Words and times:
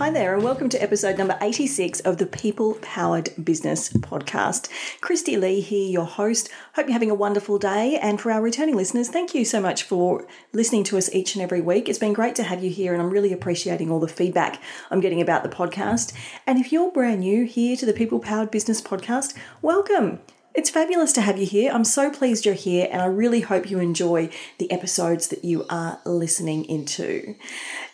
Hi 0.00 0.08
there, 0.08 0.32
and 0.34 0.42
welcome 0.42 0.70
to 0.70 0.82
episode 0.82 1.18
number 1.18 1.36
86 1.42 2.00
of 2.00 2.16
the 2.16 2.24
People 2.24 2.78
Powered 2.80 3.34
Business 3.44 3.92
Podcast. 3.92 4.70
Kristy-Lee 5.02 5.60
here, 5.60 5.90
your 5.90 6.06
host. 6.06 6.48
Hope 6.74 6.86
you're 6.86 6.94
having 6.94 7.10
a 7.10 7.14
wonderful 7.14 7.58
day. 7.58 7.98
And 8.00 8.18
for 8.18 8.32
our 8.32 8.40
returning 8.40 8.76
listeners, 8.76 9.10
thank 9.10 9.34
you 9.34 9.44
so 9.44 9.60
much 9.60 9.82
for 9.82 10.26
listening 10.54 10.84
to 10.84 10.96
us 10.96 11.14
each 11.14 11.34
and 11.34 11.42
every 11.42 11.60
week. 11.60 11.86
It's 11.86 11.98
been 11.98 12.14
great 12.14 12.34
to 12.36 12.44
have 12.44 12.64
you 12.64 12.70
here, 12.70 12.94
and 12.94 13.02
I'm 13.02 13.10
really 13.10 13.30
appreciating 13.30 13.90
all 13.90 14.00
the 14.00 14.08
feedback 14.08 14.62
I'm 14.90 15.00
getting 15.00 15.20
about 15.20 15.42
the 15.42 15.50
podcast. 15.50 16.14
And 16.46 16.58
if 16.58 16.72
you're 16.72 16.90
brand 16.90 17.20
new 17.20 17.44
here 17.44 17.76
to 17.76 17.84
the 17.84 17.92
People 17.92 18.20
Powered 18.20 18.50
Business 18.50 18.80
Podcast, 18.80 19.36
welcome. 19.60 20.20
It's 20.52 20.68
fabulous 20.68 21.12
to 21.12 21.20
have 21.20 21.38
you 21.38 21.46
here. 21.46 21.70
I'm 21.72 21.84
so 21.84 22.10
pleased 22.10 22.44
you're 22.44 22.54
here, 22.54 22.88
and 22.90 23.00
I 23.00 23.06
really 23.06 23.42
hope 23.42 23.70
you 23.70 23.78
enjoy 23.78 24.30
the 24.58 24.70
episodes 24.72 25.28
that 25.28 25.44
you 25.44 25.64
are 25.70 26.00
listening 26.04 26.64
into. 26.64 27.36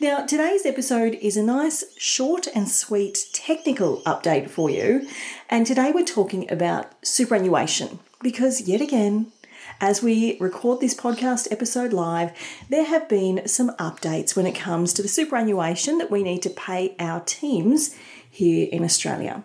Now, 0.00 0.24
today's 0.24 0.64
episode 0.64 1.18
is 1.20 1.36
a 1.36 1.42
nice, 1.42 1.84
short, 1.98 2.48
and 2.54 2.66
sweet 2.66 3.26
technical 3.34 4.00
update 4.06 4.48
for 4.48 4.70
you. 4.70 5.06
And 5.50 5.66
today 5.66 5.92
we're 5.94 6.06
talking 6.06 6.50
about 6.50 6.94
superannuation 7.06 7.98
because, 8.22 8.62
yet 8.62 8.80
again, 8.80 9.32
as 9.78 10.02
we 10.02 10.38
record 10.40 10.80
this 10.80 10.94
podcast 10.94 11.52
episode 11.52 11.92
live, 11.92 12.32
there 12.70 12.86
have 12.86 13.06
been 13.06 13.46
some 13.46 13.76
updates 13.76 14.34
when 14.34 14.46
it 14.46 14.54
comes 14.54 14.94
to 14.94 15.02
the 15.02 15.08
superannuation 15.08 15.98
that 15.98 16.10
we 16.10 16.22
need 16.22 16.40
to 16.40 16.50
pay 16.50 16.96
our 16.98 17.20
teams 17.20 17.94
here 18.30 18.66
in 18.72 18.82
Australia. 18.82 19.44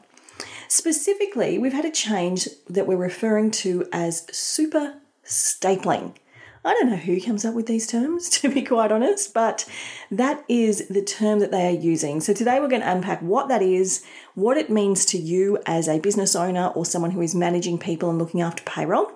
Specifically, 0.72 1.60
we've 1.60 1.74
had 1.74 1.84
a 1.84 1.92
change 1.92 2.48
that 2.70 2.88
we're 2.88 2.96
referring 2.96 3.52
to 3.52 3.86
as 3.92 4.26
super 4.32 5.02
stapling. 5.26 6.16
I 6.64 6.74
don't 6.74 6.90
know 6.90 6.96
who 6.96 7.20
comes 7.20 7.44
up 7.44 7.54
with 7.54 7.66
these 7.66 7.86
terms, 7.86 8.30
to 8.40 8.50
be 8.50 8.62
quite 8.62 8.90
honest, 8.90 9.34
but 9.34 9.68
that 10.10 10.46
is 10.48 10.88
the 10.88 11.02
term 11.02 11.40
that 11.40 11.52
they 11.52 11.68
are 11.68 11.78
using. 11.78 12.22
So 12.22 12.32
today 12.32 12.62
we're 12.62 12.70
going 12.70 12.84
to 12.84 12.90
unpack 12.90 13.20
what 13.22 13.50
that 13.50 13.62
is, 13.62 14.06
what 14.34 14.56
it 14.56 14.70
means 14.70 15.06
to 15.08 15.18
you 15.18 15.60
as 15.66 15.90
a 15.90 16.00
business 16.00 16.38
owner 16.38 16.68
or 16.68 16.86
someone 16.86 17.12
who 17.12 17.22
is 17.22 17.36
managing 17.36 17.78
people 17.78 18.10
and 18.10 18.18
looking 18.18 18.40
after 18.40 18.64
payroll, 18.64 19.12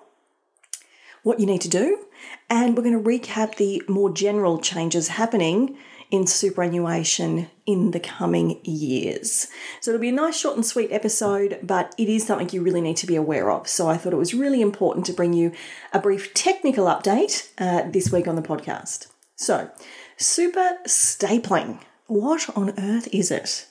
what 1.23 1.39
you 1.39 1.45
need 1.45 1.61
to 1.61 1.69
do, 1.69 2.05
and 2.49 2.75
we're 2.75 2.83
going 2.83 3.01
to 3.01 3.09
recap 3.09 3.55
the 3.55 3.81
more 3.87 4.11
general 4.11 4.59
changes 4.59 5.07
happening 5.07 5.77
in 6.11 6.27
superannuation 6.27 7.49
in 7.65 7.91
the 7.91 7.99
coming 7.99 8.59
years. 8.63 9.47
So 9.81 9.91
it'll 9.91 10.01
be 10.01 10.09
a 10.09 10.13
nice, 10.13 10.37
short, 10.37 10.55
and 10.55 10.65
sweet 10.65 10.91
episode, 10.91 11.59
but 11.63 11.93
it 11.97 12.09
is 12.09 12.25
something 12.25 12.49
you 12.51 12.61
really 12.61 12.81
need 12.81 12.97
to 12.97 13.07
be 13.07 13.15
aware 13.15 13.51
of. 13.51 13.67
So 13.67 13.89
I 13.89 13.97
thought 13.97 14.13
it 14.13 14.17
was 14.17 14.33
really 14.33 14.61
important 14.61 15.05
to 15.07 15.13
bring 15.13 15.33
you 15.33 15.51
a 15.93 15.99
brief 15.99 16.33
technical 16.33 16.85
update 16.85 17.49
uh, 17.57 17.89
this 17.89 18.11
week 18.11 18.27
on 18.27 18.35
the 18.35 18.41
podcast. 18.41 19.07
So, 19.35 19.69
super 20.17 20.77
stapling. 20.85 21.81
What 22.07 22.49
on 22.55 22.73
earth 22.79 23.07
is 23.11 23.31
it? 23.31 23.67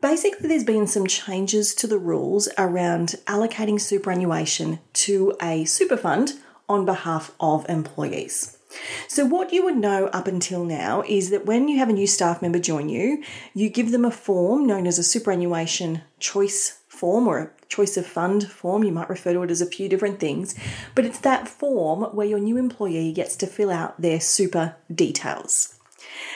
Basically, 0.00 0.48
there's 0.48 0.64
been 0.64 0.86
some 0.86 1.06
changes 1.06 1.74
to 1.76 1.88
the 1.88 1.98
rules 1.98 2.48
around 2.56 3.16
allocating 3.26 3.80
superannuation 3.80 4.78
to 4.92 5.34
a 5.42 5.64
super 5.64 5.96
fund 5.96 6.34
on 6.68 6.84
behalf 6.84 7.32
of 7.40 7.68
employees. 7.68 8.57
So, 9.06 9.24
what 9.24 9.52
you 9.52 9.64
would 9.64 9.76
know 9.76 10.06
up 10.08 10.26
until 10.26 10.64
now 10.64 11.02
is 11.06 11.30
that 11.30 11.46
when 11.46 11.68
you 11.68 11.78
have 11.78 11.88
a 11.88 11.92
new 11.92 12.06
staff 12.06 12.42
member 12.42 12.58
join 12.58 12.88
you, 12.88 13.22
you 13.54 13.68
give 13.68 13.90
them 13.90 14.04
a 14.04 14.10
form 14.10 14.66
known 14.66 14.86
as 14.86 14.98
a 14.98 15.02
superannuation 15.02 16.02
choice 16.18 16.80
form 16.88 17.26
or 17.26 17.38
a 17.38 17.50
choice 17.68 17.96
of 17.96 18.06
fund 18.06 18.48
form. 18.50 18.84
You 18.84 18.92
might 18.92 19.08
refer 19.08 19.32
to 19.32 19.42
it 19.42 19.50
as 19.50 19.60
a 19.60 19.66
few 19.66 19.88
different 19.88 20.20
things, 20.20 20.54
but 20.94 21.04
it's 21.04 21.20
that 21.20 21.48
form 21.48 22.02
where 22.14 22.26
your 22.26 22.40
new 22.40 22.56
employee 22.56 23.12
gets 23.12 23.36
to 23.36 23.46
fill 23.46 23.70
out 23.70 24.00
their 24.00 24.20
super 24.20 24.76
details. 24.92 25.78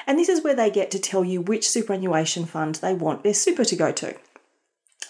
And 0.06 0.18
this 0.18 0.28
is 0.28 0.42
where 0.42 0.54
they 0.54 0.70
get 0.70 0.90
to 0.92 0.98
tell 0.98 1.24
you 1.24 1.40
which 1.40 1.68
superannuation 1.68 2.44
fund 2.44 2.76
they 2.76 2.94
want 2.94 3.22
their 3.22 3.34
super 3.34 3.64
to 3.64 3.76
go 3.76 3.92
to. 3.92 4.14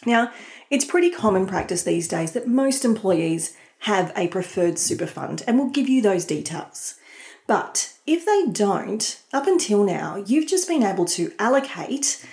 Now, 0.05 0.33
it's 0.71 0.85
pretty 0.85 1.11
common 1.11 1.47
practice 1.47 1.83
these 1.83 2.09
days 2.09 2.33
that 2.33 2.49
most 2.49 2.85
employees 2.85 3.57
have 3.81 4.13
a 4.17 4.29
preferred 4.29 4.79
super 4.79 5.07
fund 5.07 5.43
and 5.47 5.59
will 5.59 5.71
give 5.71 5.89
you 5.89 6.01
those 6.03 6.25
details. 6.25 6.95
But 7.47 7.93
if 8.07 8.25
they 8.25 8.51
don't, 8.51 9.21
up 9.33 9.47
until 9.47 9.85
now, 9.85 10.17
you've 10.17 10.49
just 10.49 10.69
been 10.69 10.83
able 10.83 11.05
to 11.07 11.33
allocate 11.39 12.25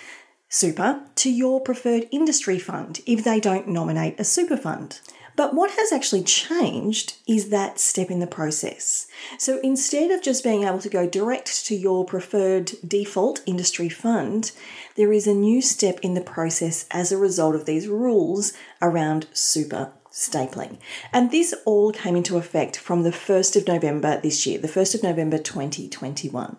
super 0.49 1.03
to 1.15 1.29
your 1.29 1.61
preferred 1.61 2.07
industry 2.11 2.59
fund 2.59 3.01
if 3.05 3.23
they 3.23 3.39
don't 3.39 3.67
nominate 3.67 4.19
a 4.19 4.23
super 4.23 4.57
fund. 4.57 4.99
But 5.35 5.53
what 5.53 5.71
has 5.71 5.93
actually 5.93 6.23
changed 6.23 7.13
is 7.25 7.47
that 7.47 7.79
step 7.79 8.11
in 8.11 8.19
the 8.19 8.27
process. 8.27 9.07
So 9.37 9.61
instead 9.61 10.11
of 10.11 10.21
just 10.21 10.43
being 10.43 10.63
able 10.63 10.79
to 10.79 10.89
go 10.89 11.07
direct 11.07 11.65
to 11.67 11.75
your 11.75 12.03
preferred 12.03 12.73
default 12.85 13.41
industry 13.45 13.87
fund, 13.87 14.51
there 14.97 15.13
is 15.13 15.27
a 15.27 15.33
new 15.33 15.61
step 15.61 15.99
in 16.01 16.13
the 16.13 16.19
process 16.19 16.85
as 16.91 17.13
a 17.13 17.17
result 17.17 17.55
of 17.55 17.65
these 17.65 17.87
rules 17.87 18.51
around 18.81 19.27
super 19.31 19.93
stapling. 20.11 20.77
And 21.13 21.31
this 21.31 21.53
all 21.65 21.91
came 21.91 22.15
into 22.15 22.37
effect 22.37 22.77
from 22.77 23.03
the 23.03 23.11
1st 23.11 23.55
of 23.55 23.67
November 23.67 24.19
this 24.19 24.45
year, 24.45 24.59
the 24.59 24.67
1st 24.67 24.95
of 24.95 25.03
November 25.03 25.37
2021. 25.37 26.57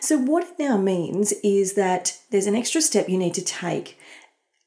So, 0.00 0.18
what 0.18 0.44
it 0.44 0.58
now 0.58 0.76
means 0.76 1.32
is 1.44 1.74
that 1.74 2.18
there's 2.30 2.46
an 2.46 2.56
extra 2.56 2.80
step 2.80 3.08
you 3.08 3.18
need 3.18 3.34
to 3.34 3.44
take 3.44 3.98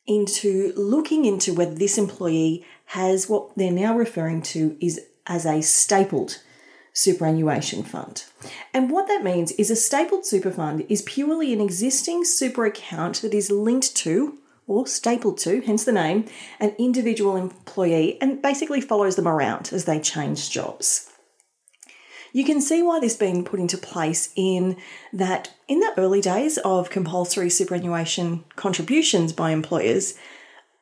into 0.06 0.73
looking 0.75 1.25
into 1.25 1.53
whether 1.53 1.75
this 1.75 1.97
employee 1.97 2.66
has 2.85 3.29
what 3.29 3.56
they're 3.57 3.72
now 3.72 3.95
referring 3.95 4.41
to 4.41 4.78
is 4.79 5.01
as 5.28 5.45
a 5.45 5.62
stapled 5.62 6.41
superannuation 6.94 7.84
fund. 7.84 8.24
And 8.74 8.89
what 8.89 9.07
that 9.07 9.24
means 9.24 9.51
is 9.53 9.69
a 9.69 9.75
stapled 9.75 10.25
super 10.25 10.50
fund 10.50 10.85
is 10.89 11.01
purely 11.03 11.53
an 11.53 11.62
existing 11.62 12.25
super 12.25 12.66
account 12.66 13.22
that 13.22 13.34
is 13.34 13.51
linked 13.51 13.95
to 13.97 14.38
or 14.68 14.86
stapled 14.86 15.38
to, 15.40 15.62
hence 15.62 15.86
the 15.86 15.92
name, 15.92 16.26
an 16.60 16.76
individual 16.78 17.36
employee 17.36 18.22
and 18.22 18.42
basically 18.42 18.82
follows 18.82 19.16
them 19.16 19.28
around 19.28 19.70
as 19.72 19.86
they 19.86 20.00
change 20.00 20.50
jobs. 20.50 21.10
You 22.34 22.44
can 22.44 22.62
see 22.62 22.84
why 22.84 23.00
this 23.00 23.14
has 23.14 23.20
been 23.20 23.46
put 23.46 23.60
into 23.60 23.78
place 23.78 24.30
in 24.36 24.78
that 25.14 25.54
in 25.68 25.80
the 25.80 25.94
early 25.98 26.22
days 26.22 26.58
of 26.60 26.90
compulsory 26.90 27.50
superannuation 27.50 28.44
contributions 28.56 29.34
by 29.34 29.52
employers, 29.52 30.14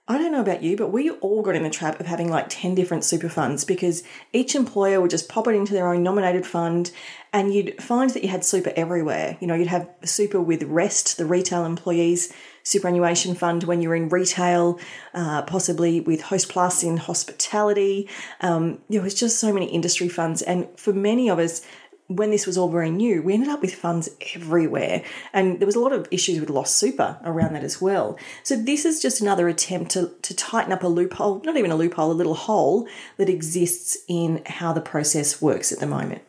I 0.07 0.17
don't 0.17 0.31
know 0.31 0.41
about 0.41 0.61
you, 0.61 0.77
but 0.77 0.91
we 0.91 1.09
all 1.09 1.41
got 1.41 1.55
in 1.55 1.63
the 1.63 1.69
trap 1.69 1.99
of 1.99 2.05
having 2.05 2.29
like 2.29 2.45
10 2.49 2.75
different 2.75 3.03
super 3.03 3.29
funds 3.29 3.63
because 3.63 4.03
each 4.33 4.53
employer 4.53 5.01
would 5.01 5.09
just 5.09 5.29
pop 5.29 5.47
it 5.47 5.55
into 5.55 5.73
their 5.73 5.87
own 5.87 6.03
nominated 6.03 6.45
fund 6.45 6.91
and 7.33 7.53
you'd 7.53 7.81
find 7.81 8.11
that 8.11 8.23
you 8.23 8.29
had 8.29 8.45
super 8.45 8.71
everywhere. 8.75 9.37
You 9.39 9.47
know, 9.47 9.55
you'd 9.55 9.67
have 9.67 9.89
super 10.03 10.39
with 10.39 10.61
REST, 10.63 11.17
the 11.17 11.25
retail 11.25 11.65
employees 11.65 12.33
superannuation 12.65 13.35
fund 13.35 13.63
when 13.63 13.81
you're 13.81 13.95
in 13.95 14.09
retail, 14.09 14.77
uh, 15.13 15.43
possibly 15.43 16.01
with 16.01 16.21
Hostplus 16.23 16.83
in 16.83 16.97
hospitality. 16.97 18.09
Um, 18.41 18.79
there 18.89 19.01
was 19.01 19.13
just 19.13 19.39
so 19.39 19.53
many 19.53 19.67
industry 19.67 20.09
funds. 20.09 20.41
And 20.41 20.67
for 20.77 20.91
many 20.91 21.29
of 21.29 21.39
us, 21.39 21.65
when 22.07 22.31
this 22.31 22.45
was 22.45 22.57
all 22.57 22.69
very 22.69 22.89
new, 22.91 23.21
we 23.21 23.33
ended 23.33 23.49
up 23.49 23.61
with 23.61 23.73
funds 23.73 24.09
everywhere. 24.35 25.03
And 25.31 25.59
there 25.59 25.65
was 25.65 25.75
a 25.75 25.79
lot 25.79 25.93
of 25.93 26.07
issues 26.11 26.39
with 26.39 26.49
lost 26.49 26.77
super 26.77 27.17
around 27.23 27.53
that 27.53 27.63
as 27.63 27.79
well. 27.79 28.17
So 28.43 28.55
this 28.55 28.83
is 28.83 29.01
just 29.01 29.21
another 29.21 29.47
attempt 29.47 29.91
to, 29.91 30.11
to 30.23 30.35
tighten 30.35 30.73
up 30.73 30.83
a 30.83 30.87
loophole, 30.87 31.41
not 31.45 31.57
even 31.57 31.71
a 31.71 31.75
loophole, 31.75 32.11
a 32.11 32.13
little 32.13 32.35
hole 32.35 32.87
that 33.17 33.29
exists 33.29 33.97
in 34.07 34.41
how 34.45 34.73
the 34.73 34.81
process 34.81 35.41
works 35.41 35.71
at 35.71 35.79
the 35.79 35.87
moment. 35.87 36.23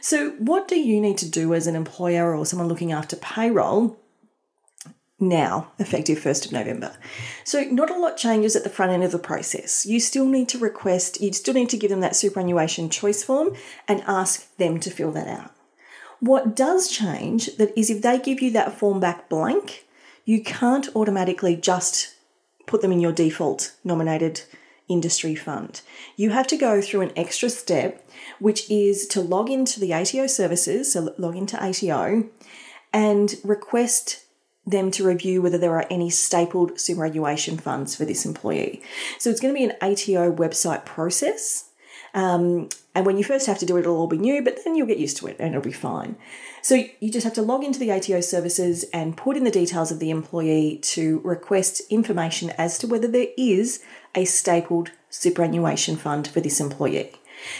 So, 0.00 0.30
what 0.32 0.66
do 0.66 0.76
you 0.76 1.00
need 1.00 1.18
to 1.18 1.30
do 1.30 1.54
as 1.54 1.68
an 1.68 1.76
employer 1.76 2.34
or 2.34 2.44
someone 2.44 2.66
looking 2.66 2.90
after 2.90 3.14
payroll 3.14 3.96
now, 5.20 5.72
effective 5.78 6.18
1st 6.18 6.46
of 6.46 6.52
November. 6.52 6.96
So, 7.44 7.62
not 7.62 7.90
a 7.90 7.98
lot 7.98 8.16
changes 8.16 8.56
at 8.56 8.64
the 8.64 8.70
front 8.70 8.92
end 8.92 9.04
of 9.04 9.12
the 9.12 9.18
process. 9.18 9.86
You 9.86 10.00
still 10.00 10.26
need 10.26 10.48
to 10.50 10.58
request, 10.58 11.20
you 11.20 11.32
still 11.32 11.54
need 11.54 11.70
to 11.70 11.76
give 11.76 11.90
them 11.90 12.00
that 12.00 12.16
superannuation 12.16 12.90
choice 12.90 13.22
form 13.22 13.54
and 13.86 14.02
ask 14.06 14.54
them 14.56 14.80
to 14.80 14.90
fill 14.90 15.12
that 15.12 15.28
out. 15.28 15.52
What 16.20 16.56
does 16.56 16.88
change 16.88 17.56
that 17.56 17.78
is 17.78 17.90
if 17.90 18.02
they 18.02 18.18
give 18.18 18.40
you 18.40 18.50
that 18.52 18.78
form 18.78 18.98
back 18.98 19.28
blank, 19.28 19.86
you 20.24 20.42
can't 20.42 20.88
automatically 20.96 21.56
just 21.56 22.14
put 22.66 22.80
them 22.80 22.92
in 22.92 23.00
your 23.00 23.12
default 23.12 23.74
nominated 23.84 24.42
industry 24.88 25.34
fund. 25.34 25.80
You 26.16 26.30
have 26.30 26.46
to 26.48 26.56
go 26.56 26.80
through 26.80 27.02
an 27.02 27.12
extra 27.16 27.50
step, 27.50 28.08
which 28.38 28.70
is 28.70 29.06
to 29.08 29.20
log 29.20 29.50
into 29.50 29.80
the 29.80 29.92
ATO 29.92 30.26
services, 30.26 30.92
so 30.92 31.14
log 31.18 31.36
into 31.36 31.62
ATO 31.62 32.28
and 32.92 33.34
request 33.44 34.23
them 34.66 34.90
to 34.92 35.04
review 35.04 35.42
whether 35.42 35.58
there 35.58 35.76
are 35.76 35.86
any 35.90 36.10
stapled 36.10 36.78
superannuation 36.80 37.58
funds 37.58 37.94
for 37.94 38.04
this 38.04 38.24
employee. 38.24 38.82
So 39.18 39.30
it's 39.30 39.40
going 39.40 39.54
to 39.54 39.58
be 39.58 39.64
an 39.64 39.76
ATO 39.82 40.32
website 40.34 40.84
process. 40.84 41.70
Um, 42.14 42.68
and 42.94 43.04
when 43.04 43.18
you 43.18 43.24
first 43.24 43.46
have 43.46 43.58
to 43.58 43.66
do 43.66 43.76
it, 43.76 43.80
it'll 43.80 43.96
all 43.96 44.06
be 44.06 44.16
new, 44.16 44.42
but 44.42 44.64
then 44.64 44.76
you'll 44.76 44.86
get 44.86 44.98
used 44.98 45.16
to 45.18 45.26
it 45.26 45.36
and 45.38 45.50
it'll 45.50 45.62
be 45.62 45.72
fine. 45.72 46.16
So 46.62 46.82
you 47.00 47.10
just 47.10 47.24
have 47.24 47.34
to 47.34 47.42
log 47.42 47.64
into 47.64 47.78
the 47.78 47.90
ATO 47.90 48.20
services 48.20 48.84
and 48.94 49.16
put 49.16 49.36
in 49.36 49.44
the 49.44 49.50
details 49.50 49.90
of 49.90 49.98
the 49.98 50.10
employee 50.10 50.78
to 50.82 51.20
request 51.24 51.82
information 51.90 52.50
as 52.50 52.78
to 52.78 52.86
whether 52.86 53.08
there 53.08 53.26
is 53.36 53.82
a 54.14 54.24
stapled 54.24 54.92
superannuation 55.10 55.96
fund 55.96 56.26
for 56.26 56.40
this 56.40 56.60
employee. 56.60 57.12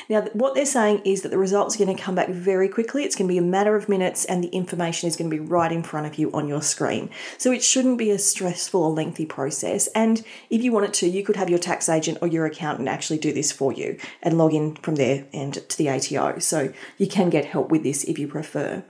Now, 0.09 0.23
what 0.33 0.55
they're 0.55 0.67
saying 0.67 1.03
is 1.05 1.23
that 1.23 1.31
the 1.31 1.39
results 1.39 1.75
are 1.75 1.85
going 1.85 1.97
to 1.97 2.03
come 2.03 2.15
back 2.15 2.29
very 2.29 2.69
quickly. 2.69 3.05
It's 3.05 3.17
going 3.17 3.29
to 3.29 3.33
be 3.33 3.39
a 3.39 3.43
matter 3.43 3.77
of 3.77 3.89
minutes, 3.89 4.25
and 4.25 4.43
the 4.43 4.49
information 4.49 5.09
is 5.09 5.17
going 5.17 5.31
to 5.31 5.37
be 5.37 5.41
right 5.41 5.73
in 5.73 5.83
front 5.83 6.07
of 6.07 6.19
you 6.19 6.31
on 6.33 6.49
your 6.49 6.63
screen. 6.63 7.11
So 7.39 7.53
it 7.53 7.63
shouldn't 7.63 7.99
be 7.99 8.11
a 8.11 8.19
stressful 8.19 8.83
or 8.83 8.91
lengthy 8.91 9.27
process. 9.27 9.87
And 9.89 10.23
if 10.51 10.63
you 10.63 10.73
wanted 10.73 10.95
to, 10.95 11.09
you 11.09 11.25
could 11.25 11.37
have 11.37 11.51
your 11.51 11.59
tax 11.59 11.89
agent 11.89 12.19
or 12.23 12.29
your 12.29 12.47
accountant 12.47 12.89
actually 12.89 13.19
do 13.19 13.33
this 13.33 13.53
for 13.53 13.73
you 13.73 13.99
and 14.23 14.39
log 14.39 14.55
in 14.55 14.77
from 14.77 14.97
there 14.97 15.27
and 15.33 15.55
to 15.55 15.79
the 15.79 15.89
ATO. 15.89 16.39
So 16.39 16.73
you 16.99 17.07
can 17.07 17.31
get 17.31 17.45
help 17.45 17.71
with 17.71 17.83
this 17.83 18.05
if 18.05 18.19
you 18.19 18.29
prefer. 18.29 18.85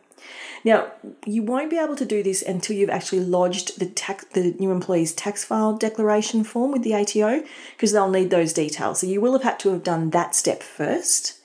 Now, 0.65 0.93
you 1.27 1.43
won't 1.43 1.71
be 1.71 1.79
able 1.79 1.97
to 1.97 2.07
do 2.07 2.23
this 2.23 2.43
until 2.43 2.77
you've 2.77 2.91
actually 2.91 3.21
lodged 3.21 3.79
the 3.79 3.87
tax, 3.87 4.25
the 4.33 4.55
new 4.59 4.71
employee's 4.71 5.13
tax 5.13 5.45
file 5.45 5.77
declaration 5.77 6.43
form 6.43 6.73
with 6.73 6.83
the 6.83 6.95
ATO 6.95 7.45
because 7.77 7.93
they'll 7.93 8.11
need 8.11 8.31
those 8.31 8.53
details. 8.53 9.01
So 9.01 9.07
you 9.07 9.21
will 9.21 9.33
have 9.35 9.43
had 9.43 9.59
to 9.61 9.71
have 9.71 9.83
done 9.83 10.11
that 10.11 10.35
step 10.35 10.63
first. 10.63 11.39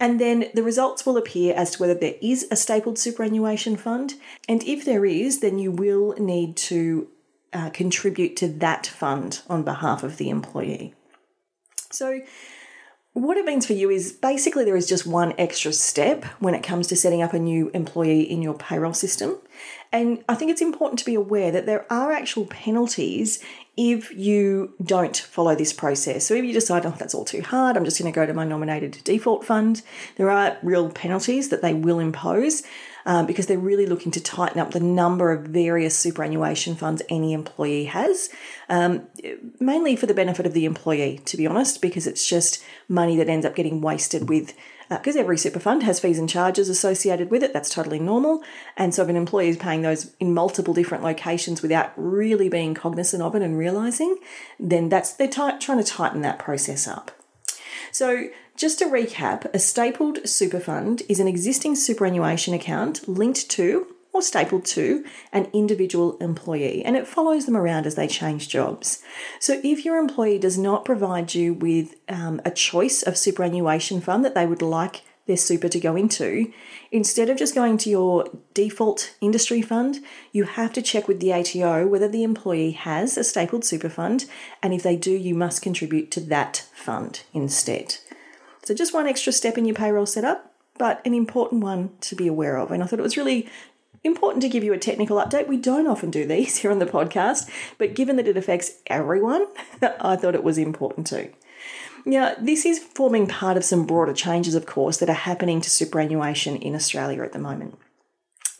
And 0.00 0.20
then 0.20 0.46
the 0.54 0.62
results 0.62 1.06
will 1.06 1.16
appear 1.16 1.54
as 1.54 1.72
to 1.72 1.78
whether 1.78 1.94
there 1.94 2.14
is 2.20 2.46
a 2.50 2.56
stapled 2.56 2.98
superannuation 2.98 3.76
fund. 3.76 4.14
And 4.48 4.62
if 4.64 4.84
there 4.84 5.04
is, 5.04 5.40
then 5.40 5.58
you 5.58 5.70
will 5.70 6.14
need 6.18 6.56
to 6.56 7.08
uh, 7.52 7.70
contribute 7.70 8.36
to 8.36 8.48
that 8.48 8.86
fund 8.86 9.42
on 9.48 9.62
behalf 9.62 10.02
of 10.02 10.16
the 10.16 10.28
employee. 10.28 10.94
So 11.90 12.20
what 13.16 13.38
it 13.38 13.46
means 13.46 13.64
for 13.64 13.72
you 13.72 13.88
is 13.88 14.12
basically 14.12 14.62
there 14.62 14.76
is 14.76 14.86
just 14.86 15.06
one 15.06 15.32
extra 15.38 15.72
step 15.72 16.22
when 16.38 16.54
it 16.54 16.62
comes 16.62 16.86
to 16.86 16.94
setting 16.94 17.22
up 17.22 17.32
a 17.32 17.38
new 17.38 17.70
employee 17.72 18.20
in 18.20 18.42
your 18.42 18.52
payroll 18.52 18.92
system. 18.92 19.38
And 19.90 20.22
I 20.28 20.34
think 20.34 20.50
it's 20.50 20.60
important 20.60 20.98
to 20.98 21.06
be 21.06 21.14
aware 21.14 21.50
that 21.50 21.64
there 21.64 21.90
are 21.90 22.12
actual 22.12 22.44
penalties 22.44 23.42
if 23.74 24.14
you 24.14 24.74
don't 24.84 25.16
follow 25.16 25.54
this 25.54 25.72
process. 25.72 26.26
So 26.26 26.34
if 26.34 26.44
you 26.44 26.52
decide, 26.52 26.84
oh, 26.84 26.94
that's 26.98 27.14
all 27.14 27.24
too 27.24 27.40
hard, 27.40 27.78
I'm 27.78 27.86
just 27.86 27.98
going 27.98 28.12
to 28.12 28.14
go 28.14 28.26
to 28.26 28.34
my 28.34 28.44
nominated 28.44 29.00
default 29.02 29.46
fund, 29.46 29.80
there 30.16 30.28
are 30.28 30.58
real 30.62 30.90
penalties 30.90 31.48
that 31.48 31.62
they 31.62 31.72
will 31.72 32.00
impose 32.00 32.64
um, 33.06 33.24
because 33.24 33.46
they're 33.46 33.58
really 33.58 33.86
looking 33.86 34.12
to 34.12 34.20
tighten 34.20 34.60
up 34.60 34.72
the 34.72 34.80
number 34.80 35.32
of 35.32 35.44
various 35.46 35.96
superannuation 35.96 36.74
funds 36.74 37.02
any 37.08 37.32
employee 37.32 37.84
has, 37.84 38.28
um, 38.68 39.06
mainly 39.58 39.96
for 39.96 40.06
the 40.06 40.12
benefit 40.12 40.44
of 40.44 40.52
the 40.52 40.66
employee, 40.66 41.20
to 41.24 41.36
be 41.36 41.46
honest, 41.46 41.80
because 41.80 42.06
it's 42.06 42.28
just 42.28 42.62
money 42.88 43.16
that 43.16 43.28
ends 43.28 43.46
up 43.46 43.54
getting 43.54 43.80
wasted 43.80 44.28
with 44.28 44.54
because 44.88 45.16
uh, 45.16 45.20
every 45.20 45.36
super 45.36 45.58
fund 45.58 45.82
has 45.82 45.98
fees 45.98 46.18
and 46.18 46.28
charges 46.28 46.68
associated 46.68 47.28
with 47.28 47.42
it. 47.42 47.52
That's 47.52 47.70
totally 47.70 47.98
normal. 47.98 48.44
And 48.76 48.94
so 48.94 49.02
if 49.02 49.08
an 49.08 49.16
employee 49.16 49.48
is 49.48 49.56
paying 49.56 49.82
those 49.82 50.14
in 50.20 50.32
multiple 50.32 50.74
different 50.74 51.02
locations 51.02 51.60
without 51.60 51.92
really 51.96 52.48
being 52.48 52.72
cognizant 52.74 53.20
of 53.20 53.34
it 53.34 53.42
and 53.42 53.58
realizing, 53.58 54.16
then 54.60 54.88
that's 54.88 55.12
they're 55.12 55.26
t- 55.26 55.58
trying 55.58 55.78
to 55.78 55.84
tighten 55.84 56.20
that 56.22 56.38
process 56.38 56.86
up. 56.86 57.10
So 57.90 58.28
just 58.56 58.78
to 58.78 58.86
recap, 58.86 59.44
a 59.52 59.58
stapled 59.58 60.26
super 60.26 60.60
fund 60.60 61.02
is 61.08 61.20
an 61.20 61.28
existing 61.28 61.76
superannuation 61.76 62.54
account 62.54 63.06
linked 63.06 63.50
to 63.50 63.86
or 64.14 64.22
stapled 64.22 64.64
to 64.64 65.04
an 65.30 65.46
individual 65.52 66.16
employee 66.18 66.82
and 66.82 66.96
it 66.96 67.06
follows 67.06 67.44
them 67.44 67.56
around 67.56 67.86
as 67.86 67.96
they 67.96 68.08
change 68.08 68.48
jobs. 68.48 69.02
So, 69.40 69.60
if 69.62 69.84
your 69.84 69.98
employee 69.98 70.38
does 70.38 70.56
not 70.56 70.86
provide 70.86 71.34
you 71.34 71.52
with 71.52 71.96
um, 72.08 72.40
a 72.44 72.50
choice 72.50 73.02
of 73.02 73.18
superannuation 73.18 74.00
fund 74.00 74.24
that 74.24 74.34
they 74.34 74.46
would 74.46 74.62
like 74.62 75.02
their 75.26 75.36
super 75.36 75.68
to 75.68 75.80
go 75.80 75.94
into, 75.94 76.50
instead 76.90 77.28
of 77.28 77.36
just 77.36 77.54
going 77.54 77.76
to 77.76 77.90
your 77.90 78.24
default 78.54 79.14
industry 79.20 79.60
fund, 79.60 79.98
you 80.32 80.44
have 80.44 80.72
to 80.72 80.80
check 80.80 81.08
with 81.08 81.20
the 81.20 81.32
ATO 81.32 81.86
whether 81.86 82.08
the 82.08 82.22
employee 82.22 82.70
has 82.70 83.18
a 83.18 83.24
stapled 83.24 83.66
super 83.66 83.90
fund, 83.90 84.24
and 84.62 84.72
if 84.72 84.82
they 84.82 84.96
do, 84.96 85.10
you 85.10 85.34
must 85.34 85.60
contribute 85.60 86.10
to 86.12 86.20
that 86.20 86.64
fund 86.74 87.22
instead. 87.34 87.96
So 88.66 88.74
just 88.74 88.92
one 88.92 89.06
extra 89.06 89.32
step 89.32 89.56
in 89.56 89.64
your 89.64 89.76
payroll 89.76 90.06
setup, 90.06 90.52
but 90.76 91.00
an 91.06 91.14
important 91.14 91.62
one 91.62 91.90
to 92.00 92.16
be 92.16 92.26
aware 92.26 92.56
of. 92.56 92.72
And 92.72 92.82
I 92.82 92.86
thought 92.86 92.98
it 92.98 93.02
was 93.02 93.16
really 93.16 93.48
important 94.02 94.42
to 94.42 94.48
give 94.48 94.64
you 94.64 94.72
a 94.72 94.78
technical 94.78 95.18
update. 95.18 95.46
We 95.46 95.56
don't 95.56 95.86
often 95.86 96.10
do 96.10 96.26
these 96.26 96.56
here 96.62 96.72
on 96.72 96.80
the 96.80 96.86
podcast, 96.86 97.48
but 97.78 97.94
given 97.94 98.16
that 98.16 98.26
it 98.26 98.36
affects 98.36 98.72
everyone, 98.88 99.46
I 100.00 100.16
thought 100.16 100.34
it 100.34 100.42
was 100.42 100.58
important 100.58 101.06
too. 101.06 101.32
Now, 102.04 102.34
this 102.40 102.66
is 102.66 102.80
forming 102.80 103.28
part 103.28 103.56
of 103.56 103.64
some 103.64 103.86
broader 103.86 104.12
changes, 104.12 104.56
of 104.56 104.66
course, 104.66 104.96
that 104.96 105.10
are 105.10 105.12
happening 105.12 105.60
to 105.60 105.70
superannuation 105.70 106.56
in 106.56 106.74
Australia 106.74 107.22
at 107.22 107.32
the 107.32 107.38
moment. 107.38 107.78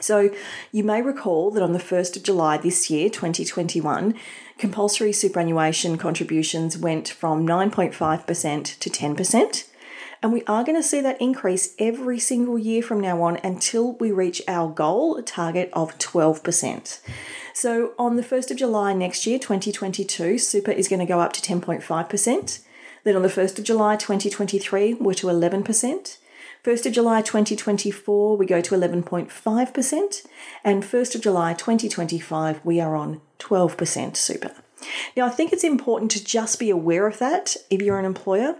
So, 0.01 0.31
you 0.71 0.85
may 0.85 1.03
recall 1.03 1.51
that 1.51 1.63
on 1.65 1.73
the 1.73 1.81
1st 1.81 2.17
of 2.17 2.23
July 2.23 2.59
this 2.59 2.91
year, 2.91 3.09
2021, 3.09 4.15
compulsory 4.59 5.13
superannuation 5.13 5.99
contributions 5.99 6.79
went 6.79 7.09
from 7.09 7.45
9.5% 7.45 8.79
to 8.79 8.91
10%. 8.91 9.65
And 10.27 10.33
we 10.33 10.43
are 10.49 10.65
going 10.65 10.75
to 10.75 10.83
see 10.83 11.01
that 11.03 11.21
increase 11.21 11.77
every 11.79 12.19
single 12.19 12.59
year 12.59 12.83
from 12.83 12.99
now 12.99 13.23
on 13.23 13.37
until 13.45 13.93
we 13.93 14.11
reach 14.11 14.43
our 14.49 14.69
goal 14.69 15.23
target 15.23 15.71
of 15.73 15.97
12%. 15.99 16.99
So 17.55 17.93
on 17.97 18.17
the 18.17 18.25
1st 18.25 18.51
of 18.51 18.57
July 18.57 18.93
next 18.93 19.25
year, 19.25 19.39
2022, 19.39 20.39
super 20.39 20.73
is 20.73 20.89
going 20.89 20.99
to 20.99 21.07
go 21.07 21.21
up 21.21 21.33
to 21.35 21.41
10.5%. 21.41 22.59
Then 23.05 23.15
on 23.15 23.23
the 23.23 23.29
1st 23.29 23.61
of 23.61 23.65
July 23.67 23.95
2023, 23.95 24.95
we're 24.95 25.15
to 25.15 25.29
11%. 25.29 26.19
1st 26.65 26.87
of 26.87 26.93
July 26.93 27.23
2024, 27.23 28.37
we 28.37 28.47
go 28.47 28.61
to 28.61 28.75
11.5%. 28.75 30.27
And 30.65 30.83
1st 30.83 31.15
of 31.15 31.21
July 31.21 31.55
2025, 31.55 32.65
we 32.65 32.81
are 32.81 32.97
on 32.97 33.21
12% 33.39 34.17
super. 34.17 34.51
Now, 35.17 35.27
I 35.27 35.31
think 35.31 35.53
it's 35.53 35.63
important 35.63 36.11
to 36.11 36.25
just 36.25 36.59
be 36.59 36.71
aware 36.71 37.07
of 37.07 37.19
that 37.19 37.57
if 37.71 37.81
you're 37.81 38.01
an 38.01 38.05
employer 38.05 38.57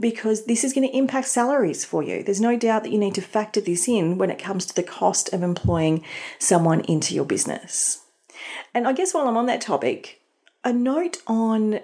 because 0.00 0.46
this 0.46 0.64
is 0.64 0.72
going 0.72 0.88
to 0.88 0.96
impact 0.96 1.28
salaries 1.28 1.84
for 1.84 2.02
you. 2.02 2.22
There's 2.22 2.40
no 2.40 2.56
doubt 2.56 2.82
that 2.82 2.92
you 2.92 2.98
need 2.98 3.14
to 3.14 3.22
factor 3.22 3.60
this 3.60 3.88
in 3.88 4.18
when 4.18 4.30
it 4.30 4.38
comes 4.38 4.66
to 4.66 4.74
the 4.74 4.82
cost 4.82 5.32
of 5.32 5.42
employing 5.42 6.04
someone 6.38 6.80
into 6.82 7.14
your 7.14 7.24
business. 7.24 8.04
And 8.74 8.88
I 8.88 8.92
guess 8.92 9.12
while 9.12 9.28
I'm 9.28 9.36
on 9.36 9.46
that 9.46 9.60
topic, 9.60 10.20
a 10.64 10.72
note 10.72 11.18
on 11.26 11.80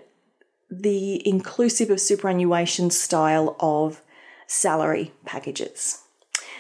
the 0.71 1.27
inclusive 1.27 1.91
of 1.91 2.01
superannuation 2.01 2.91
style 2.91 3.57
of 3.61 4.03
salary 4.47 5.13
packages. 5.25 6.03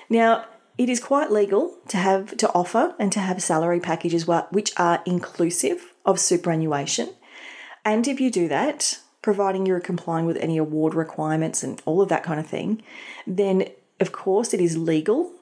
Now, 0.08 0.44
it 0.78 0.88
is 0.88 1.00
quite 1.00 1.32
legal 1.32 1.78
to 1.88 1.96
have 1.96 2.36
to 2.36 2.52
offer 2.52 2.94
and 2.98 3.10
to 3.12 3.20
have 3.20 3.42
salary 3.42 3.80
packages 3.80 4.26
which 4.26 4.72
are 4.76 5.02
inclusive 5.06 5.94
of 6.04 6.20
superannuation. 6.20 7.14
And 7.84 8.06
if 8.06 8.20
you 8.20 8.30
do 8.30 8.46
that, 8.48 8.98
providing 9.26 9.66
you're 9.66 9.80
complying 9.80 10.24
with 10.24 10.36
any 10.36 10.56
award 10.56 10.94
requirements 10.94 11.64
and 11.64 11.82
all 11.84 12.00
of 12.00 12.08
that 12.08 12.22
kind 12.22 12.38
of 12.38 12.46
thing, 12.46 12.80
then 13.26 13.64
of 13.98 14.12
course 14.12 14.54
it 14.54 14.60
is 14.60 14.76
legal 14.76 15.32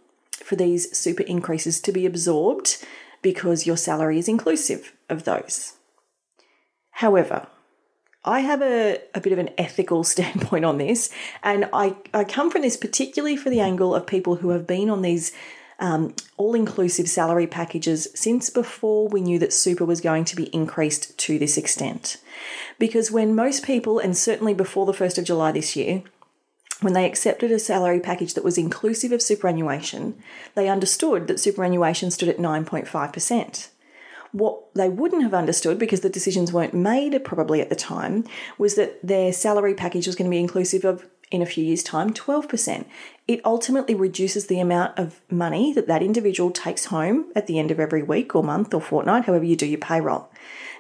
for 0.42 0.56
these 0.56 0.96
super 0.96 1.22
increases 1.24 1.82
to 1.82 1.92
be 1.92 2.06
absorbed 2.06 2.82
because 3.20 3.66
your 3.66 3.76
salary 3.76 4.18
is 4.18 4.26
inclusive 4.26 4.94
of 5.10 5.24
those. 5.24 5.74
However, 6.92 7.46
I 8.24 8.40
have 8.40 8.62
a, 8.62 9.02
a 9.14 9.20
bit 9.20 9.34
of 9.34 9.38
an 9.38 9.50
ethical 9.58 10.02
standpoint 10.14 10.64
on 10.64 10.78
this, 10.78 11.10
and 11.42 11.68
I, 11.70 11.94
I 12.14 12.24
come 12.24 12.50
from 12.50 12.62
this 12.62 12.78
particularly 12.78 13.36
for 13.36 13.50
the 13.50 13.60
angle 13.60 13.94
of 13.94 14.06
people 14.06 14.36
who 14.36 14.48
have 14.48 14.66
been 14.66 14.88
on 14.88 15.02
these 15.02 15.30
um, 15.78 16.14
all 16.36 16.54
inclusive 16.54 17.08
salary 17.08 17.46
packages 17.46 18.08
since 18.14 18.50
before 18.50 19.08
we 19.08 19.20
knew 19.20 19.38
that 19.38 19.52
super 19.52 19.84
was 19.84 20.00
going 20.00 20.24
to 20.26 20.36
be 20.36 20.54
increased 20.54 21.16
to 21.18 21.38
this 21.38 21.56
extent. 21.56 22.18
Because 22.78 23.10
when 23.10 23.34
most 23.34 23.64
people, 23.64 23.98
and 23.98 24.16
certainly 24.16 24.54
before 24.54 24.86
the 24.86 24.92
1st 24.92 25.18
of 25.18 25.24
July 25.24 25.52
this 25.52 25.76
year, 25.76 26.02
when 26.80 26.92
they 26.92 27.06
accepted 27.06 27.50
a 27.50 27.58
salary 27.58 28.00
package 28.00 28.34
that 28.34 28.44
was 28.44 28.58
inclusive 28.58 29.12
of 29.12 29.22
superannuation, 29.22 30.16
they 30.54 30.68
understood 30.68 31.28
that 31.28 31.40
superannuation 31.40 32.10
stood 32.10 32.28
at 32.28 32.38
9.5%. 32.38 33.68
What 34.32 34.74
they 34.74 34.88
wouldn't 34.88 35.22
have 35.22 35.34
understood, 35.34 35.78
because 35.78 36.00
the 36.00 36.08
decisions 36.08 36.52
weren't 36.52 36.74
made 36.74 37.18
probably 37.24 37.60
at 37.60 37.70
the 37.70 37.76
time, 37.76 38.24
was 38.58 38.74
that 38.74 38.98
their 39.06 39.32
salary 39.32 39.74
package 39.74 40.06
was 40.06 40.16
going 40.16 40.28
to 40.28 40.34
be 40.34 40.40
inclusive 40.40 40.84
of 40.84 41.06
in 41.34 41.42
a 41.42 41.46
few 41.46 41.64
years' 41.64 41.82
time 41.82 42.12
12%. 42.12 42.86
It 43.26 43.40
ultimately 43.44 43.94
reduces 43.94 44.46
the 44.46 44.60
amount 44.60 44.98
of 44.98 45.20
money 45.30 45.72
that 45.72 45.86
that 45.88 46.02
individual 46.02 46.50
takes 46.50 46.86
home 46.86 47.32
at 47.34 47.46
the 47.46 47.58
end 47.58 47.70
of 47.70 47.80
every 47.80 48.02
week 48.02 48.34
or 48.34 48.42
month 48.42 48.72
or 48.72 48.80
fortnight, 48.80 49.24
however 49.24 49.44
you 49.44 49.56
do 49.56 49.66
your 49.66 49.78
payroll. 49.78 50.30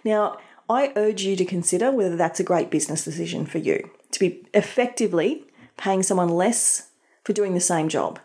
Now, 0.04 0.38
I 0.68 0.92
urge 0.96 1.22
you 1.22 1.36
to 1.36 1.44
consider 1.44 1.90
whether 1.90 2.16
that's 2.16 2.40
a 2.40 2.44
great 2.44 2.70
business 2.70 3.04
decision 3.04 3.46
for 3.46 3.58
you 3.58 3.90
to 4.12 4.20
be 4.20 4.46
effectively 4.54 5.44
paying 5.76 6.02
someone 6.02 6.28
less 6.28 6.90
for 7.24 7.32
doing 7.32 7.54
the 7.54 7.60
same 7.60 7.88
job 7.88 8.20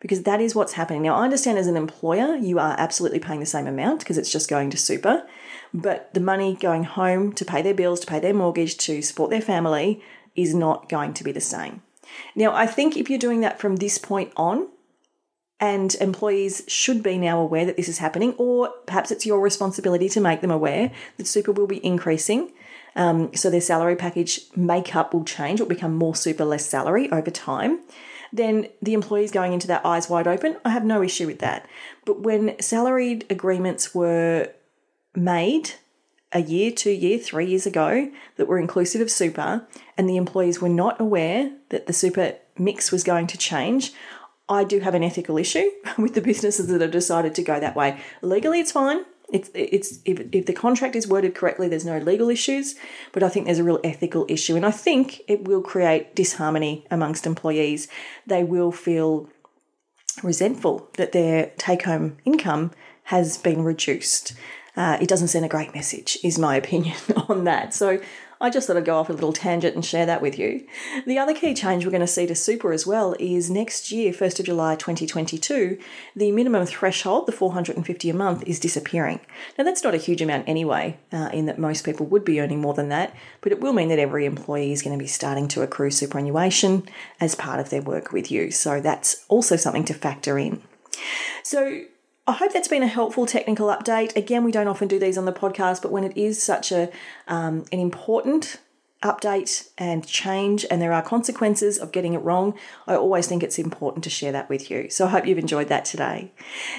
because 0.00 0.22
that 0.22 0.40
is 0.40 0.54
what's 0.54 0.74
happening. 0.74 1.02
Now, 1.02 1.16
I 1.16 1.24
understand 1.24 1.58
as 1.58 1.66
an 1.66 1.76
employer, 1.76 2.36
you 2.36 2.58
are 2.58 2.74
absolutely 2.78 3.18
paying 3.18 3.40
the 3.40 3.46
same 3.46 3.66
amount 3.66 4.00
because 4.00 4.18
it's 4.18 4.30
just 4.30 4.48
going 4.48 4.70
to 4.70 4.76
super, 4.76 5.26
but 5.72 6.12
the 6.14 6.20
money 6.20 6.54
going 6.54 6.84
home 6.84 7.32
to 7.34 7.44
pay 7.44 7.62
their 7.62 7.74
bills, 7.74 8.00
to 8.00 8.06
pay 8.06 8.20
their 8.20 8.34
mortgage, 8.34 8.76
to 8.78 9.02
support 9.02 9.30
their 9.30 9.40
family 9.40 10.02
is 10.36 10.54
not 10.54 10.88
going 10.88 11.14
to 11.14 11.24
be 11.24 11.32
the 11.32 11.40
same. 11.40 11.82
Now, 12.34 12.54
I 12.54 12.66
think 12.66 12.96
if 12.96 13.10
you're 13.10 13.18
doing 13.18 13.40
that 13.40 13.58
from 13.58 13.76
this 13.76 13.98
point 13.98 14.32
on, 14.36 14.68
and 15.58 15.94
employees 15.96 16.62
should 16.68 17.02
be 17.02 17.16
now 17.16 17.40
aware 17.40 17.64
that 17.64 17.76
this 17.76 17.88
is 17.88 17.98
happening, 17.98 18.34
or 18.36 18.68
perhaps 18.86 19.10
it's 19.10 19.24
your 19.24 19.40
responsibility 19.40 20.08
to 20.10 20.20
make 20.20 20.42
them 20.42 20.50
aware 20.50 20.92
that 21.16 21.26
super 21.26 21.52
will 21.52 21.66
be 21.66 21.84
increasing. 21.84 22.52
Um, 22.94 23.34
so 23.34 23.50
their 23.50 23.60
salary 23.60 23.96
package 23.96 24.40
makeup 24.54 25.12
will 25.12 25.24
change, 25.24 25.60
will 25.60 25.66
become 25.66 25.94
more 25.94 26.14
super, 26.14 26.44
less 26.44 26.66
salary 26.66 27.10
over 27.10 27.30
time. 27.30 27.80
Then 28.32 28.68
the 28.82 28.94
employees 28.94 29.30
going 29.30 29.52
into 29.52 29.66
that 29.68 29.84
eyes 29.84 30.10
wide 30.10 30.26
open, 30.26 30.56
I 30.64 30.70
have 30.70 30.84
no 30.84 31.02
issue 31.02 31.26
with 31.26 31.38
that. 31.38 31.66
But 32.04 32.20
when 32.20 32.60
salaried 32.60 33.24
agreements 33.30 33.94
were 33.94 34.50
made 35.14 35.72
a 36.32 36.40
year, 36.40 36.70
two 36.70 36.90
year, 36.90 37.18
three 37.18 37.46
years 37.46 37.66
ago 37.66 38.10
that 38.36 38.46
were 38.46 38.58
inclusive 38.58 39.00
of 39.00 39.10
super, 39.10 39.66
and 39.96 40.08
the 40.08 40.16
employees 40.16 40.60
were 40.60 40.68
not 40.68 41.00
aware 41.00 41.52
that 41.70 41.86
the 41.86 41.92
super 41.92 42.34
mix 42.58 42.90
was 42.90 43.04
going 43.04 43.26
to 43.28 43.38
change, 43.38 43.92
I 44.48 44.64
do 44.64 44.80
have 44.80 44.94
an 44.94 45.02
ethical 45.02 45.38
issue 45.38 45.70
with 45.98 46.14
the 46.14 46.20
businesses 46.20 46.68
that 46.68 46.80
have 46.80 46.90
decided 46.90 47.34
to 47.36 47.42
go 47.42 47.58
that 47.58 47.76
way. 47.76 48.00
Legally, 48.22 48.60
it's 48.60 48.72
fine. 48.72 49.04
It's 49.32 49.50
it's 49.54 49.98
if, 50.04 50.20
if 50.30 50.46
the 50.46 50.52
contract 50.52 50.94
is 50.94 51.08
worded 51.08 51.34
correctly, 51.34 51.66
there's 51.66 51.84
no 51.84 51.98
legal 51.98 52.30
issues, 52.30 52.76
but 53.10 53.24
I 53.24 53.28
think 53.28 53.46
there's 53.46 53.58
a 53.58 53.64
real 53.64 53.80
ethical 53.82 54.24
issue, 54.28 54.54
and 54.54 54.64
I 54.64 54.70
think 54.70 55.22
it 55.26 55.44
will 55.44 55.62
create 55.62 56.14
disharmony 56.14 56.86
amongst 56.92 57.26
employees. 57.26 57.88
They 58.24 58.44
will 58.44 58.70
feel 58.70 59.28
resentful 60.22 60.90
that 60.96 61.10
their 61.10 61.50
take 61.58 61.82
home 61.82 62.18
income 62.24 62.70
has 63.04 63.36
been 63.36 63.62
reduced. 63.64 64.32
Uh, 64.76 64.98
it 65.00 65.08
doesn't 65.08 65.28
send 65.28 65.44
a 65.44 65.48
great 65.48 65.74
message, 65.74 66.18
is 66.22 66.38
my 66.38 66.56
opinion 66.62 66.96
on 67.28 67.44
that. 67.44 67.74
So 67.74 68.00
I 68.40 68.50
just 68.50 68.66
thought 68.66 68.76
I'd 68.76 68.84
go 68.84 68.98
off 68.98 69.08
a 69.08 69.14
little 69.14 69.32
tangent 69.32 69.74
and 69.74 69.84
share 69.84 70.04
that 70.06 70.20
with 70.20 70.38
you. 70.38 70.66
The 71.06 71.18
other 71.18 71.34
key 71.34 71.54
change 71.54 71.84
we're 71.84 71.90
going 71.90 72.00
to 72.02 72.06
see 72.06 72.26
to 72.26 72.34
super 72.34 72.72
as 72.72 72.86
well 72.86 73.16
is 73.18 73.50
next 73.50 73.90
year, 73.90 74.12
1st 74.12 74.40
of 74.40 74.46
July 74.46 74.76
2022, 74.76 75.78
the 76.14 76.32
minimum 76.32 76.66
threshold, 76.66 77.26
the 77.26 77.32
450 77.32 78.10
a 78.10 78.14
month, 78.14 78.42
is 78.46 78.60
disappearing. 78.60 79.20
Now 79.56 79.64
that's 79.64 79.82
not 79.82 79.94
a 79.94 79.98
huge 79.98 80.20
amount 80.20 80.48
anyway, 80.48 80.98
uh, 81.12 81.30
in 81.32 81.46
that 81.46 81.58
most 81.58 81.84
people 81.84 82.06
would 82.06 82.24
be 82.24 82.40
earning 82.40 82.60
more 82.60 82.74
than 82.74 82.90
that, 82.90 83.14
but 83.40 83.52
it 83.52 83.60
will 83.60 83.72
mean 83.72 83.88
that 83.88 83.98
every 83.98 84.26
employee 84.26 84.72
is 84.72 84.82
going 84.82 84.96
to 84.96 85.02
be 85.02 85.08
starting 85.08 85.48
to 85.48 85.62
accrue 85.62 85.90
superannuation 85.90 86.86
as 87.20 87.34
part 87.34 87.58
of 87.58 87.70
their 87.70 87.82
work 87.82 88.12
with 88.12 88.30
you. 88.30 88.50
So 88.50 88.80
that's 88.80 89.24
also 89.28 89.56
something 89.56 89.84
to 89.86 89.94
factor 89.94 90.38
in. 90.38 90.62
So 91.42 91.84
I 92.28 92.32
hope 92.32 92.52
that's 92.52 92.68
been 92.68 92.82
a 92.82 92.88
helpful 92.88 93.24
technical 93.24 93.68
update. 93.68 94.16
Again, 94.16 94.42
we 94.42 94.50
don't 94.50 94.66
often 94.66 94.88
do 94.88 94.98
these 94.98 95.16
on 95.16 95.26
the 95.26 95.32
podcast, 95.32 95.80
but 95.80 95.92
when 95.92 96.02
it 96.02 96.16
is 96.16 96.42
such 96.42 96.72
a 96.72 96.90
um, 97.28 97.64
an 97.70 97.78
important 97.78 98.58
update 99.02 99.68
and 99.78 100.04
change, 100.06 100.66
and 100.68 100.82
there 100.82 100.92
are 100.92 101.02
consequences 101.02 101.78
of 101.78 101.92
getting 101.92 102.14
it 102.14 102.18
wrong, 102.18 102.54
I 102.88 102.96
always 102.96 103.28
think 103.28 103.42
it's 103.42 103.58
important 103.58 104.02
to 104.04 104.10
share 104.10 104.32
that 104.32 104.48
with 104.48 104.70
you. 104.70 104.90
So 104.90 105.06
I 105.06 105.10
hope 105.10 105.26
you've 105.26 105.38
enjoyed 105.38 105.68
that 105.68 105.84
today. 105.84 106.32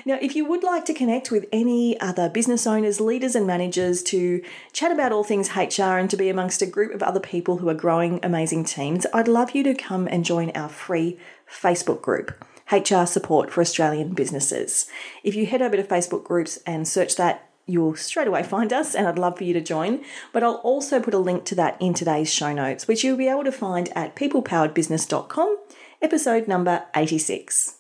Now, 0.04 0.18
if 0.22 0.36
you 0.36 0.44
would 0.46 0.64
like 0.64 0.84
to 0.86 0.94
connect 0.94 1.32
with 1.32 1.46
any 1.54 1.98
other 2.02 2.28
business 2.28 2.68
owners, 2.68 3.00
leaders, 3.00 3.36
and 3.36 3.48
managers 3.48 4.04
to 4.04 4.44
chat 4.74 4.92
about 4.92 5.14
all 5.14 5.24
things 5.24 5.56
HR 5.56 5.98
and 5.98 6.10
to 6.10 6.18
be 6.18 6.28
amongst 6.28 6.62
a 6.62 6.66
group 6.66 6.94
of 6.94 7.04
other 7.04 7.22
people 7.22 7.58
who 7.58 7.70
are 7.70 7.74
growing 7.74 8.20
amazing 8.22 8.66
teams, 8.66 9.06
I'd 9.14 9.30
love 9.30 9.52
you 9.52 9.64
to 9.64 9.74
come 9.74 10.08
and 10.08 10.26
join 10.26 10.52
our 10.56 10.70
free 10.70 11.18
Facebook 11.50 12.02
group. 12.02 12.34
HR 12.72 13.06
support 13.06 13.52
for 13.52 13.62
Australian 13.62 14.14
businesses. 14.14 14.88
If 15.24 15.36
you 15.36 15.46
head 15.46 15.62
over 15.62 15.76
to 15.76 15.84
Facebook 15.84 16.24
groups 16.24 16.58
and 16.66 16.88
search 16.88 17.16
that, 17.16 17.50
you'll 17.66 17.96
straight 17.96 18.28
away 18.28 18.44
find 18.44 18.74
us, 18.74 18.96
and 18.96 19.08
I'd 19.08 19.20
love 19.20 19.38
for 19.38 19.44
you 19.44 19.54
to 19.54 19.62
join. 19.62 20.04
But 20.34 20.44
I'll 20.44 20.56
also 20.56 21.00
put 21.00 21.14
a 21.14 21.20
link 21.20 21.46
to 21.46 21.56
that 21.56 21.78
in 21.82 21.94
today's 21.94 22.34
show 22.34 22.54
notes, 22.54 22.88
which 22.88 23.04
you'll 23.04 23.18
be 23.18 23.28
able 23.30 23.44
to 23.44 23.52
find 23.52 23.90
at 23.96 24.16
peoplepoweredbusiness.com, 24.16 25.58
episode 26.02 26.48
number 26.48 26.86
86. 26.96 27.76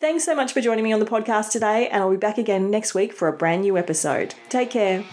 Thanks 0.00 0.24
so 0.24 0.34
much 0.34 0.52
for 0.52 0.60
joining 0.60 0.84
me 0.84 0.92
on 0.92 1.00
the 1.00 1.06
podcast 1.06 1.50
today, 1.50 1.88
and 1.88 2.02
I'll 2.02 2.10
be 2.10 2.16
back 2.16 2.38
again 2.38 2.70
next 2.70 2.94
week 2.94 3.12
for 3.12 3.28
a 3.28 3.32
brand 3.32 3.62
new 3.62 3.76
episode. 3.76 4.34
Take 4.48 4.70
care. 4.70 5.04